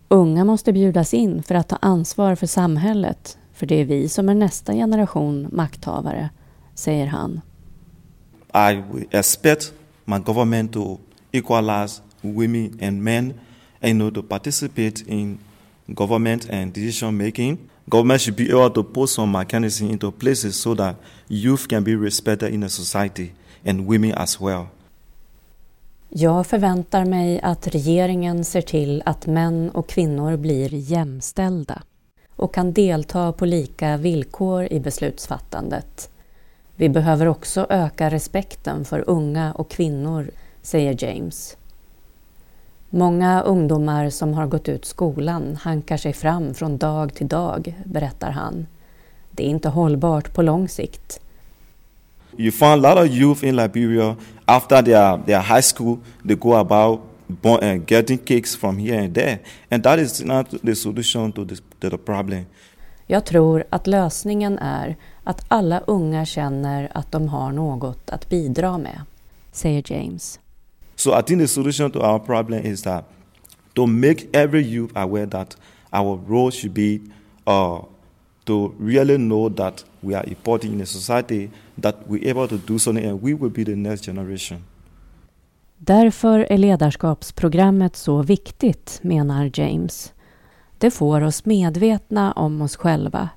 Unga 0.08 0.46
måste 0.46 0.74
bjudas 0.74 1.14
in 1.14 1.44
för 1.44 1.56
att 1.56 1.68
ta 1.68 1.76
ansvar 1.76 2.36
för 2.36 2.48
samhället 2.48 3.38
för 3.54 3.66
det 3.66 3.76
är 3.76 3.86
vi 3.86 4.10
som 4.10 4.30
är 4.30 4.36
nästa 4.36 4.74
generation 4.74 5.48
makthavare, 5.52 6.30
säger 6.74 7.08
han. 7.08 7.42
I 8.54 8.84
expect 9.12 9.74
my 10.06 10.20
government 10.20 10.74
to 10.74 10.98
equalize 11.32 12.02
women 12.22 12.80
and 12.82 13.04
men 13.04 13.34
and 13.82 14.16
to 14.16 14.24
participate 14.24 15.04
in 15.08 15.40
government 15.96 16.50
and 16.50 16.74
decision 16.74 17.18
making. 17.18 17.58
Government 17.86 18.22
should 18.22 18.38
be 18.38 18.50
able 18.50 18.70
to 18.70 18.84
put 18.84 19.10
some 19.10 19.32
mechanism 19.32 19.90
into 19.90 20.12
places 20.12 20.62
so 20.62 20.76
that 20.76 20.96
youth 21.28 21.68
can 21.68 21.84
be 21.84 21.96
respected 21.96 22.54
in 22.54 22.64
a 22.64 22.70
society 22.70 23.32
and 23.66 23.88
women 23.88 24.14
as 24.14 24.42
well. 24.42 24.68
Jag 26.10 26.48
förväntar 26.48 27.06
mig 27.06 27.40
att 27.44 27.68
regeringen 27.68 28.46
ser 28.46 28.62
till 28.62 29.04
att 29.06 29.28
män 29.28 29.70
och 29.70 29.90
kvinnor 29.90 30.38
blir 30.38 30.74
jämställda 30.74 31.82
och 32.36 32.54
kan 32.54 32.74
delta 32.74 33.32
på 33.32 33.46
lika 33.46 33.98
villkor 33.98 34.68
i 34.72 34.80
beslutsfattandet. 34.80 36.10
Vi 36.76 36.90
behöver 36.90 37.26
också 37.26 37.68
öka 37.70 38.10
respekten 38.10 38.86
för 38.86 39.10
unga 39.10 39.54
och 39.54 39.72
kvinnor, 39.72 40.32
säger 40.62 41.04
James. 41.04 41.58
Många 42.90 43.42
ungdomar 43.42 44.10
som 44.10 44.34
har 44.34 44.48
gått 44.48 44.70
ut 44.70 44.86
skolan 44.86 45.56
hankar 45.62 45.98
sig 45.98 46.14
fram 46.14 46.54
från 46.54 46.78
dag 46.78 47.14
till 47.14 47.28
dag, 47.28 47.76
berättar 47.86 48.32
han. 48.32 48.68
Det 49.32 49.44
är 49.46 49.48
inte 49.48 49.70
hållbart 49.70 50.34
på 50.34 50.42
lång 50.42 50.70
sikt. 50.70 51.22
You 52.38 52.52
find 52.52 52.86
a 52.86 52.96
lot 52.96 53.06
of 53.06 53.16
youth 53.16 53.46
in 53.46 53.56
Liberia 53.56 54.16
after 54.46 54.82
their, 54.82 55.18
their 55.26 55.42
high 55.42 55.62
school, 55.76 55.98
they 56.28 56.36
go 56.36 56.54
about 56.54 57.00
uh, 57.46 57.76
getting 57.88 58.18
cakes 58.18 58.56
from 58.56 58.78
here 58.78 59.04
and 59.04 59.16
there. 59.16 59.40
And 59.70 59.84
that 59.84 60.00
is 60.00 60.24
not 60.24 60.46
the 60.64 60.76
solution 60.76 61.32
to, 61.32 61.46
this, 61.46 61.62
to 61.80 61.90
the 61.90 61.98
problem. 61.98 62.46
Jag 63.08 63.26
tror 63.26 63.64
att 63.70 63.88
lösningen 63.88 64.60
är 64.60 64.96
att 65.24 65.46
alla 65.48 65.80
unga 65.80 66.26
känner 66.26 66.92
att 66.94 67.12
de 67.12 67.28
har 67.28 67.52
något 67.52 68.10
att 68.10 68.30
bidra 68.30 68.78
med, 68.78 69.02
säger 69.52 69.84
James. 69.92 70.40
So 71.00 71.14
I 71.14 71.22
think 71.22 71.40
the 71.40 71.48
solution 71.48 71.92
to 71.92 72.02
our 72.02 72.20
problem 72.20 72.66
is 72.66 72.82
that 72.82 73.06
to 73.76 73.88
make 73.88 74.28
every 74.34 74.62
youth 74.62 74.92
aware 74.96 75.26
that 75.26 75.56
our 75.94 76.20
role 76.28 76.52
should 76.52 76.74
be 76.74 77.00
uh, 77.48 77.80
to 78.46 78.74
really 78.78 79.18
know 79.18 79.48
that 79.50 79.86
we 80.02 80.14
are 80.14 80.26
important 80.28 80.74
in 80.74 80.82
a 80.82 80.86
society, 80.86 81.52
that 81.78 81.96
we're 82.08 82.30
able 82.30 82.48
to 82.50 82.58
do 82.58 82.78
something 82.78 83.06
and 83.06 83.22
we 83.22 83.34
will 83.34 83.50
be 83.50 83.64
the 83.64 83.76
next 83.76 84.06
generation. 84.06 84.64
Därför 85.78 86.40
är 86.40 86.58
ledarskapsprogrammet 86.58 87.96
så 87.96 88.22
viktigt, 88.24 89.00
menar 89.02 89.52
James. 89.54 90.14
Det 90.78 90.92
får 90.92 91.22
oss 91.22 91.46
medvetna 91.46 92.32
om 92.32 92.62
oss 92.62 92.76
själva 92.76 93.30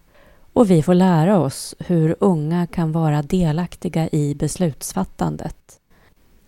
och 0.52 0.70
vi 0.70 0.82
får 0.82 0.94
lära 0.94 1.38
oss 1.38 1.74
hur 1.78 2.16
unga 2.20 2.66
kan 2.66 2.92
vara 2.92 3.22
delaktiga 3.22 4.08
i 4.08 4.34
beslutsfattandet. 4.34 5.78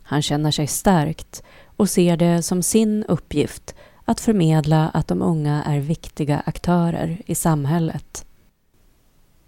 Han 0.04 0.22
känner 0.22 0.50
sig 0.50 0.66
stärkt 0.66 1.42
och 1.76 1.90
ser 1.90 2.16
det 2.16 2.42
som 2.42 2.62
sin 2.62 3.04
uppgift 3.04 3.74
att 4.04 4.20
förmedla 4.20 4.88
att 4.88 5.08
de 5.08 5.22
unga 5.22 5.62
är 5.64 5.80
viktiga 5.80 6.42
aktörer 6.46 7.22
i 7.26 7.34
samhället. 7.34 8.26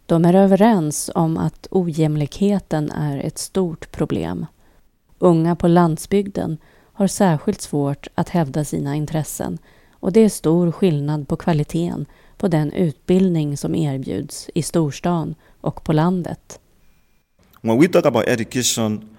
De 0.07 0.25
är 0.25 0.35
överens 0.35 1.11
om 1.15 1.37
att 1.37 1.67
ojämlikheten 1.71 2.91
är 2.91 3.19
ett 3.19 3.39
stort 3.39 3.91
problem. 3.91 4.47
Unga 5.19 5.57
på 5.57 5.69
landsbygden 5.69 6.59
har 6.93 7.07
särskilt 7.07 7.61
svårt 7.61 8.09
att 8.15 8.29
hävda 8.29 8.65
sina 8.65 8.97
intressen 8.97 9.59
och 9.93 10.13
det 10.13 10.21
är 10.21 10.29
stor 10.29 10.73
skillnad 10.73 11.29
på 11.29 11.37
kvaliteten 11.37 12.07
på 12.37 12.49
den 12.49 12.73
utbildning 12.73 13.57
som 13.57 13.75
erbjuds 13.75 14.51
i 14.55 14.63
storstan 14.63 15.35
och 15.61 15.85
på 15.85 15.93
landet. 15.93 16.61
When 17.61 17.81
we 17.81 17.89
talk 17.89 18.07
about 18.07 18.25
education 18.27 19.16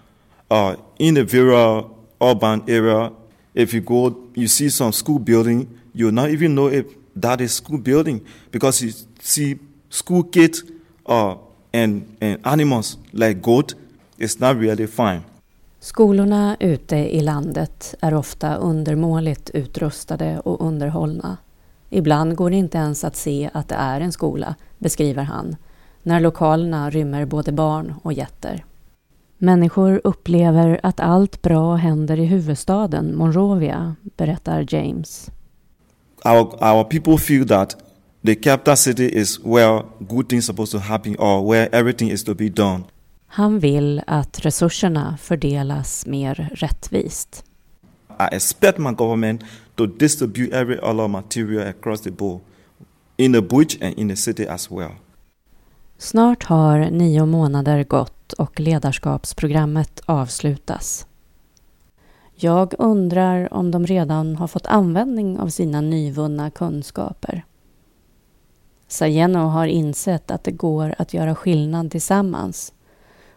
uh, 0.50 0.76
in 1.00 1.18
a 1.18 1.24
very 1.24 1.84
urban 2.22 2.64
area, 2.68 3.12
if 3.54 3.74
you 3.74 3.82
go, 3.82 4.16
you 4.36 4.48
see 4.48 4.70
some 4.70 4.92
school 4.92 5.20
building, 5.20 5.68
you 5.94 6.12
not 6.12 6.30
even 6.30 6.56
know 6.56 6.68
if 6.68 6.86
that 7.16 7.42
is 7.42 7.54
school 7.54 7.80
building 7.80 8.22
because 8.52 8.86
you 8.86 8.92
see 9.20 9.58
school 9.90 10.24
kids 10.24 10.64
uh, 11.06 11.36
and, 11.74 12.16
and 12.22 12.40
animals 12.44 12.98
like 13.12 13.42
goat, 13.42 13.76
it's 14.18 14.40
not 14.40 14.58
really 14.58 14.88
fine. 14.88 15.22
Skolorna 15.80 16.58
ute 16.60 16.96
i 16.96 17.22
landet 17.22 17.96
är 18.02 18.14
ofta 18.14 18.56
undermåligt 18.56 19.50
utrustade 19.50 20.40
och 20.40 20.62
underhållna. 20.62 21.38
Ibland 21.90 22.36
går 22.36 22.50
det 22.50 22.56
inte 22.56 22.78
ens 22.78 23.04
att 23.04 23.16
se 23.16 23.50
att 23.54 23.70
det 23.70 23.76
är 23.76 24.02
en 24.02 24.12
skola, 24.12 24.56
beskriver 24.78 25.24
han, 25.24 25.56
när 26.04 26.20
lokalerna 26.20 26.90
rymmer 26.90 27.26
både 27.26 27.52
barn 27.52 27.94
och 28.04 28.14
getter. 28.14 28.66
Människor 29.40 30.02
upplever 30.04 30.80
att 30.84 31.00
allt 31.00 31.42
bra 31.42 31.76
händer 31.76 32.20
i 32.20 32.26
huvudstaden 32.26 33.16
Monrovia, 33.16 33.96
berättar 34.18 34.66
James. 34.70 35.32
Our, 36.26 36.64
our 36.64 36.84
people 36.84 37.18
feel 37.18 37.48
that 37.48 37.78
the 38.26 38.36
capital 38.36 38.78
city 38.78 39.20
is 39.20 39.40
where 39.40 39.84
good 40.00 40.30
things 40.30 40.50
are 40.50 40.54
supposed 40.54 40.72
to 40.72 40.88
happen 40.88 41.16
or 41.20 41.52
where 41.52 41.70
everything 41.72 42.12
is 42.12 42.24
to 42.24 42.36
be 42.36 42.50
done. 42.50 42.84
Han 43.28 43.60
vill 43.60 44.02
att 44.08 44.40
resurserna 44.46 45.18
fördelas 45.18 46.06
mer 46.06 46.50
rättvist. 46.54 47.44
I 48.20 48.36
expect 48.36 48.78
my 48.78 48.92
government 48.92 49.44
to 49.76 49.86
distribute 49.86 50.56
every 50.56 50.80
other 50.80 51.08
material 51.08 51.68
across 51.68 52.02
the 52.02 52.12
board 52.12 52.42
in 53.18 53.34
the 53.34 53.42
bush 53.42 53.78
and 53.82 54.00
in 54.00 54.10
the 54.10 54.16
city 54.16 54.48
as 54.48 54.72
well. 54.72 54.92
Snart 56.00 56.44
har 56.44 56.80
nio 56.80 57.26
månader 57.26 57.84
gått 57.84 58.34
och 58.34 58.60
ledarskapsprogrammet 58.60 60.02
avslutas. 60.06 61.08
Jag 62.36 62.74
undrar 62.78 63.54
om 63.54 63.72
de 63.72 63.86
redan 63.86 64.36
har 64.36 64.48
fått 64.48 64.68
användning 64.68 65.40
av 65.40 65.48
sina 65.48 65.82
nyvunna 65.82 66.52
kunskaper. 66.52 67.46
Sayeno 68.88 69.40
har 69.40 69.68
insett 69.68 70.32
att 70.32 70.44
det 70.44 70.52
går 70.52 70.96
att 70.98 71.14
göra 71.14 71.36
skillnad 71.36 71.92
tillsammans. 71.92 72.74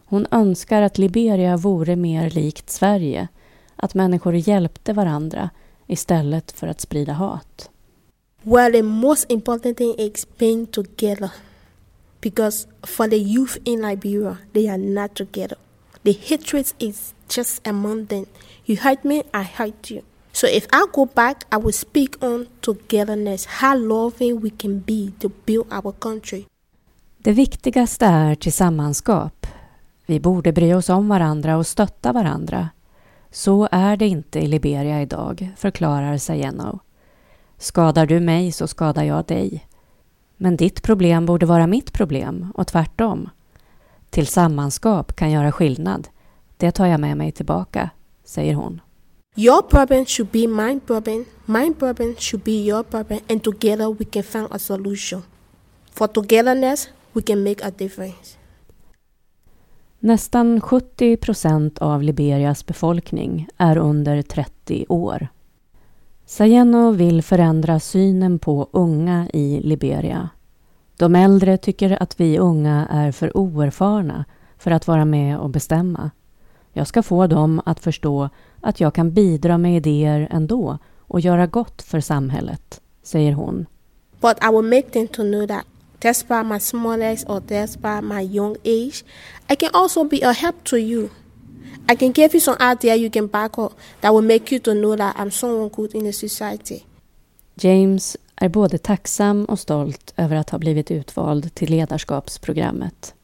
Hon 0.04 0.26
önskar 0.30 0.82
att 0.82 0.98
Liberia 0.98 1.56
vore 1.56 1.96
mer 1.96 2.30
likt 2.30 2.70
Sverige, 2.70 3.28
att 3.76 3.94
människor 3.94 4.34
hjälpte 4.34 4.92
varandra 4.92 5.50
istället 5.86 6.52
för 6.52 6.66
att 6.66 6.80
sprida 6.80 7.12
hat. 7.12 7.70
Well, 8.42 8.72
the 8.72 8.82
most 8.82 9.30
important 9.30 9.76
thing 9.76 9.94
is 9.98 10.26
being 10.38 10.66
together. 10.66 11.30
Because 12.20 12.66
for 12.84 13.08
the 13.08 13.18
youth 13.18 13.58
in 13.64 13.82
Liberia, 13.82 14.38
they 14.52 14.68
are 14.68 14.78
not 14.78 15.14
together. 15.14 15.56
The 16.02 16.12
hatred 16.12 16.66
is 16.78 17.14
just 17.28 17.66
among 17.66 18.06
them. 18.06 18.26
You 18.64 18.76
hurt 18.76 19.04
me, 19.04 19.22
I 19.32 19.42
hurt 19.42 19.90
you. 19.90 20.02
So 20.32 20.46
if 20.46 20.66
I 20.72 20.86
go 20.92 21.06
back, 21.06 21.44
I 21.52 21.56
will 21.56 21.72
speak 21.72 22.22
on 22.22 22.46
togetherness, 22.60 23.46
how 23.46 23.76
loving 23.76 24.40
we 24.40 24.50
can 24.50 24.78
be 24.78 25.12
to 25.20 25.30
build 25.44 25.66
our 25.72 25.92
country. 25.92 26.46
Det 27.18 27.32
viktigaste 27.32 28.06
är 28.06 28.34
tillsammanskap. 28.34 29.46
Vi 30.06 30.20
borde 30.20 30.52
bry 30.52 30.74
oss 30.74 30.88
om 30.88 31.08
varandra 31.08 31.56
och 31.56 31.66
stötta 31.66 32.12
varandra. 32.12 32.68
Så 33.30 33.68
är 33.70 33.96
det 33.96 34.06
inte 34.06 34.38
i 34.38 34.46
Liberia 34.46 35.02
idag, 35.02 35.50
förklarar 35.56 36.18
Sayeno. 36.18 36.80
Skadar 37.58 38.06
du 38.06 38.20
mig 38.20 38.52
så 38.52 38.66
skadar 38.66 39.02
jag 39.02 39.24
dig. 39.24 39.66
Men 40.42 40.56
ditt 40.56 40.82
problem 40.82 41.26
borde 41.26 41.46
vara 41.46 41.66
mitt 41.66 41.92
problem 41.92 42.52
och 42.54 42.66
tvärtom. 42.66 43.28
Tillsammanskap 44.10 45.16
kan 45.16 45.30
göra 45.30 45.52
skillnad. 45.52 46.08
Det 46.56 46.70
tar 46.70 46.86
jag 46.86 47.00
med 47.00 47.16
mig 47.16 47.32
tillbaka, 47.32 47.90
säger 48.24 48.54
hon. 48.54 48.80
Your 49.36 49.62
problem 49.62 50.06
should 50.06 50.30
be 50.30 50.46
my 50.46 50.80
problem, 50.80 51.24
my 51.46 51.74
problem 51.74 52.14
should 52.18 52.44
be 52.44 52.52
your 52.52 52.82
problem, 52.82 53.20
and 53.28 53.42
together 53.42 53.96
we 53.98 54.04
can 54.04 54.22
find 54.22 54.46
a 54.50 54.58
solution. 54.58 55.22
For 55.92 56.06
togetherness, 56.06 56.88
we 57.12 57.22
can 57.22 57.42
make 57.42 57.66
a 57.66 57.70
difference. 57.78 58.36
Nästan 59.98 60.60
70 60.60 61.16
procent 61.16 61.78
av 61.78 62.02
Liberias 62.02 62.66
befolkning 62.66 63.48
är 63.56 63.78
under 63.78 64.22
30 64.22 64.86
år. 64.88 65.28
Sayeno 66.30 66.90
vill 66.90 67.22
förändra 67.22 67.80
synen 67.80 68.38
på 68.38 68.68
unga 68.72 69.28
i 69.32 69.60
Liberia. 69.60 70.28
De 70.96 71.14
äldre 71.14 71.56
tycker 71.56 72.02
att 72.02 72.20
vi 72.20 72.38
unga 72.38 72.86
är 72.90 73.12
för 73.12 73.36
oerfarna 73.36 74.24
för 74.58 74.70
att 74.70 74.86
vara 74.86 75.04
med 75.04 75.38
och 75.38 75.50
bestämma. 75.50 76.10
Jag 76.72 76.86
ska 76.86 77.02
få 77.02 77.26
dem 77.26 77.62
att 77.66 77.80
förstå 77.80 78.28
att 78.60 78.80
jag 78.80 78.94
kan 78.94 79.12
bidra 79.12 79.58
med 79.58 79.76
idéer 79.76 80.28
ändå 80.30 80.78
och 80.98 81.20
göra 81.20 81.46
gott 81.46 81.82
för 81.82 82.00
samhället, 82.00 82.80
säger 83.02 83.32
hon. 83.32 83.66
But 84.20 84.36
I 84.44 84.48
will 84.52 84.70
make 84.70 84.90
them 84.90 85.08
to 85.08 85.22
know 85.22 85.46
that 85.46 85.64
despite 85.98 86.42
my 86.42 86.60
small 86.60 87.02
or 87.02 87.40
despite 87.40 88.02
my 88.02 88.22
young 88.22 88.56
age, 88.64 89.04
I 89.52 89.56
can 89.56 89.70
also 89.72 90.04
be 90.04 90.20
a 90.22 90.32
help 90.32 90.64
to 90.64 90.76
you. 90.76 91.08
I 91.92 91.96
can 91.96 92.12
give 92.12 92.34
you 92.34 92.40
some 92.40 92.56
idea 92.72 92.96
you 92.96 93.10
can 93.10 93.26
back 93.26 93.58
up 93.58 93.72
that 94.00 94.12
will 94.12 94.24
make 94.24 94.54
you 94.54 94.60
to 94.60 94.72
know 94.72 94.96
that 94.96 95.16
I'm 95.16 95.30
someone 95.30 95.68
good 95.68 95.94
in 95.94 96.04
the 96.04 96.12
society. 96.12 96.82
James 97.54 98.16
är 98.36 98.48
både 98.48 98.78
tacksam 98.78 99.44
och 99.44 99.58
stolt 99.58 100.14
över 100.16 100.36
att 100.36 100.50
ha 100.50 100.58
blivit 100.58 100.90
utvald 100.90 101.54
till 101.54 101.70
ledarskapsprogrammet. 101.70 103.14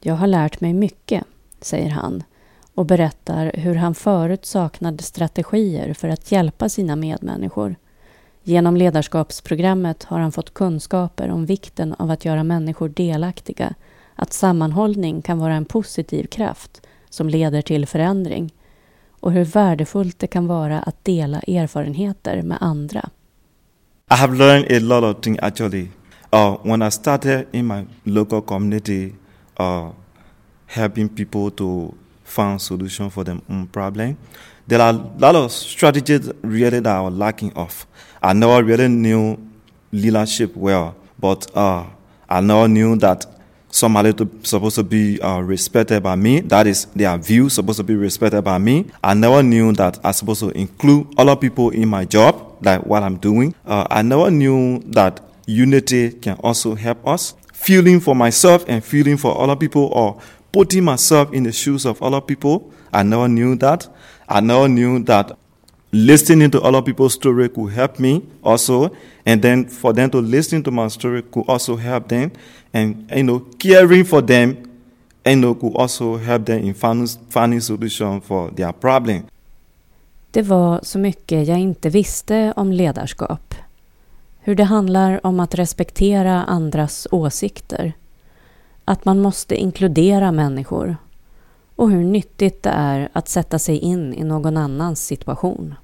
Jag 0.00 0.14
har 0.14 0.26
lärt 0.26 0.60
mig 0.60 0.72
mycket, 0.72 1.24
säger 1.60 1.90
han 1.90 2.22
och 2.74 2.86
berättar 2.86 3.52
hur 3.54 3.74
han 3.74 3.94
förut 3.94 4.46
saknade 4.46 5.02
strategier 5.02 5.94
för 5.94 6.08
att 6.08 6.32
hjälpa 6.32 6.68
sina 6.68 6.96
medmänniskor. 6.96 7.76
Genom 8.42 8.76
ledarskapsprogrammet 8.76 10.04
har 10.04 10.18
han 10.18 10.32
fått 10.32 10.54
kunskaper 10.54 11.30
om 11.30 11.46
vikten 11.46 11.94
av 11.98 12.10
att 12.10 12.24
göra 12.24 12.44
människor 12.44 12.88
delaktiga, 12.88 13.74
att 14.14 14.32
sammanhållning 14.32 15.22
kan 15.22 15.38
vara 15.38 15.54
en 15.54 15.64
positiv 15.64 16.26
kraft 16.26 16.82
som 17.10 17.28
leder 17.28 17.62
till 17.62 17.86
förändring 17.86 18.52
och 19.20 19.32
hur 19.32 19.44
värdefullt 19.44 20.18
det 20.18 20.26
kan 20.26 20.46
vara 20.46 20.80
att 20.80 21.04
dela 21.04 21.40
erfarenheter 21.40 22.42
med 22.42 22.58
andra. 22.60 23.10
I 24.10 24.14
have 24.14 24.36
learned 24.36 24.72
a 24.72 24.80
lot 24.80 25.16
of 25.16 25.22
things 25.22 25.38
actually. 25.42 25.88
Uh, 26.32 26.56
when 26.62 26.82
I 26.82 26.90
started 26.90 27.46
in 27.52 27.66
my 27.66 27.86
local 28.04 28.42
community, 28.42 29.12
uh, 29.56 29.90
helping 30.66 31.08
people 31.08 31.50
to 31.50 31.94
find 32.24 32.60
solution 32.60 33.10
for 33.10 33.24
their 33.24 33.38
own 33.48 33.66
problem, 33.66 34.16
there 34.66 34.82
are 34.82 34.90
a 34.90 35.18
lot 35.18 35.34
of 35.34 35.52
strategies 35.52 36.30
really 36.42 36.80
that 36.80 36.96
I 36.96 37.00
was 37.00 37.14
lacking 37.14 37.52
of. 37.54 37.86
I 38.22 38.34
never 38.34 38.62
really 38.62 38.88
knew 38.88 39.38
leadership 39.92 40.56
well, 40.56 40.94
but 41.18 41.46
uh, 41.54 41.84
I 42.28 42.40
never 42.40 42.68
knew 42.68 42.96
that 42.96 43.26
somebody 43.70 44.12
to, 44.14 44.28
supposed 44.42 44.76
to 44.76 44.82
be 44.82 45.20
uh, 45.20 45.40
respected 45.40 46.02
by 46.02 46.16
me. 46.16 46.40
That 46.40 46.66
is, 46.66 46.86
their 46.86 47.16
view 47.18 47.48
supposed 47.48 47.78
to 47.78 47.84
be 47.84 47.94
respected 47.94 48.42
by 48.42 48.58
me. 48.58 48.86
I 49.02 49.14
never 49.14 49.42
knew 49.42 49.72
that 49.74 49.98
I 50.04 50.12
supposed 50.12 50.40
to 50.40 50.50
include 50.50 51.14
other 51.18 51.36
people 51.36 51.70
in 51.70 51.88
my 51.88 52.04
job, 52.04 52.58
like 52.62 52.84
what 52.86 53.02
I'm 53.02 53.18
doing. 53.18 53.54
Uh, 53.66 53.86
I 53.90 54.02
never 54.02 54.30
knew 54.30 54.80
that 54.86 55.20
unity 55.46 56.12
can 56.12 56.36
also 56.42 56.74
help 56.74 57.06
us. 57.06 57.34
Feeling 57.52 58.00
for 58.00 58.14
myself 58.14 58.64
and 58.68 58.84
feeling 58.84 59.16
for 59.16 59.38
other 59.40 59.56
people, 59.56 59.86
or 59.92 60.20
putting 60.52 60.84
myself 60.84 61.32
in 61.32 61.42
the 61.42 61.52
shoes 61.52 61.84
of 61.84 62.02
other 62.02 62.20
people. 62.20 62.72
I 62.92 63.02
never 63.02 63.28
knew 63.28 63.56
that. 63.56 63.88
I 64.28 64.40
never 64.40 64.68
knew 64.68 65.02
that 65.04 65.36
listening 65.92 66.50
to 66.50 66.60
other 66.62 66.82
people's 66.82 67.14
story 67.14 67.48
could 67.48 67.72
help 67.72 67.98
me 67.98 68.22
also 68.42 68.90
and 69.24 69.42
then 69.42 69.68
for 69.68 69.92
them 69.92 70.10
to 70.10 70.20
listen 70.20 70.62
to 70.62 70.70
my 70.70 70.88
story 70.88 71.22
could 71.22 71.48
also 71.48 71.76
help 71.76 72.08
them 72.08 72.30
and 72.72 73.10
you 73.10 73.22
know 73.22 73.40
caring 73.58 74.04
for 74.04 74.20
them 74.20 74.56
you 75.24 75.36
know 75.36 75.54
could 75.54 75.76
also 75.76 76.16
help 76.16 76.46
them 76.46 76.58
in 76.64 76.74
finding, 76.74 77.08
finding 77.30 77.60
solution 77.60 78.20
for 78.20 78.50
their 78.50 78.72
problem. 78.72 79.22
Det 80.30 80.42
var 80.42 80.80
så 80.82 80.98
mycket 80.98 81.48
jag 81.48 81.58
inte 81.58 81.88
visste 81.88 82.52
om 82.56 82.72
ledarskap. 82.72 83.54
Hur 84.40 84.54
det 84.54 84.64
handlar 84.64 85.26
om 85.26 85.40
att 85.40 85.54
respektera 85.54 86.44
andras 86.44 87.06
åsikter. 87.10 87.92
Att 88.84 89.04
man 89.04 89.20
måste 89.20 89.56
inkludera 89.56 90.32
människor 90.32 90.96
och 91.78 91.90
hur 91.90 92.04
nyttigt 92.04 92.62
det 92.62 92.70
är 92.70 93.08
att 93.12 93.28
sätta 93.28 93.58
sig 93.58 93.78
in 93.78 94.14
i 94.14 94.24
någon 94.24 94.56
annans 94.56 95.06
situation. 95.06 95.74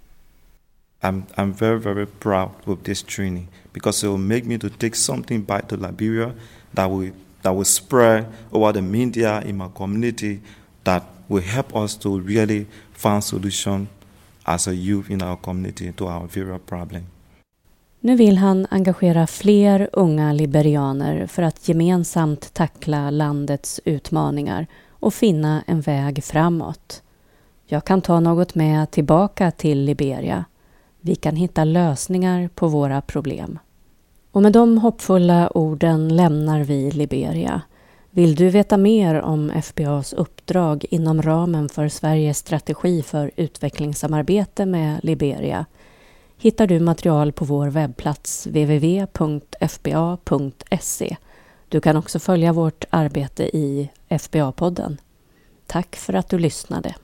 I'm, 1.00 1.22
I'm 1.34 1.52
very, 1.52 1.78
very 1.78 2.06
proud 2.06 2.50
of 2.64 2.78
this 2.82 3.02
training 3.02 3.48
because 3.72 4.06
it 4.06 4.10
will 4.10 4.18
make 4.18 4.44
me 4.44 4.58
to 4.58 4.68
take 4.68 4.96
something 4.96 5.44
back 5.44 5.68
to 5.68 5.76
Liberia 5.76 6.32
that 6.74 6.90
will, 6.90 7.12
that 7.42 7.54
will 7.54 7.64
spread 7.64 8.24
over 8.50 8.72
the 8.72 8.82
media 8.82 9.42
in 9.42 9.56
my 9.56 9.68
community 9.74 10.40
that 10.82 11.02
will 11.26 11.44
help 11.44 11.76
us 11.76 11.96
to 11.98 12.20
really 12.20 12.66
find 12.92 13.24
solution 13.24 13.88
as 14.44 14.68
a 14.68 14.74
youth 14.74 15.10
in 15.10 15.22
our 15.22 15.36
community 15.36 15.92
to 15.92 16.06
our 16.06 16.26
various 16.26 16.62
problem. 16.66 17.02
Nu 18.00 18.16
vill 18.16 18.36
han 18.36 18.66
engagera 18.70 19.26
fler 19.26 19.88
unga 19.92 20.32
liberianer 20.32 21.26
för 21.26 21.42
att 21.42 21.68
gemensamt 21.68 22.54
tackla 22.54 23.10
landets 23.10 23.80
utmaningar 23.84 24.66
och 25.04 25.14
finna 25.14 25.62
en 25.66 25.80
väg 25.80 26.24
framåt. 26.24 27.02
Jag 27.66 27.84
kan 27.84 28.02
ta 28.02 28.20
något 28.20 28.54
med 28.54 28.90
tillbaka 28.90 29.50
till 29.50 29.84
Liberia. 29.84 30.44
Vi 31.00 31.14
kan 31.14 31.36
hitta 31.36 31.64
lösningar 31.64 32.48
på 32.54 32.68
våra 32.68 33.00
problem. 33.00 33.58
Och 34.30 34.42
med 34.42 34.52
de 34.52 34.78
hoppfulla 34.78 35.50
orden 35.54 36.16
lämnar 36.16 36.60
vi 36.60 36.90
Liberia. 36.90 37.62
Vill 38.10 38.34
du 38.34 38.48
veta 38.48 38.76
mer 38.76 39.20
om 39.20 39.50
FBAs 39.50 40.12
uppdrag 40.12 40.84
inom 40.90 41.22
ramen 41.22 41.68
för 41.68 41.88
Sveriges 41.88 42.38
strategi 42.38 43.02
för 43.02 43.30
utvecklingssamarbete 43.36 44.66
med 44.66 45.00
Liberia 45.02 45.66
hittar 46.38 46.66
du 46.66 46.80
material 46.80 47.32
på 47.32 47.44
vår 47.44 47.66
webbplats 47.66 48.46
www.fba.se. 48.46 49.06
Du 51.74 51.80
kan 51.80 51.96
också 51.96 52.18
följa 52.18 52.52
vårt 52.52 52.84
arbete 52.90 53.56
i 53.56 53.90
FBA-podden. 54.08 54.96
Tack 55.66 55.96
för 55.96 56.12
att 56.12 56.28
du 56.28 56.38
lyssnade. 56.38 56.94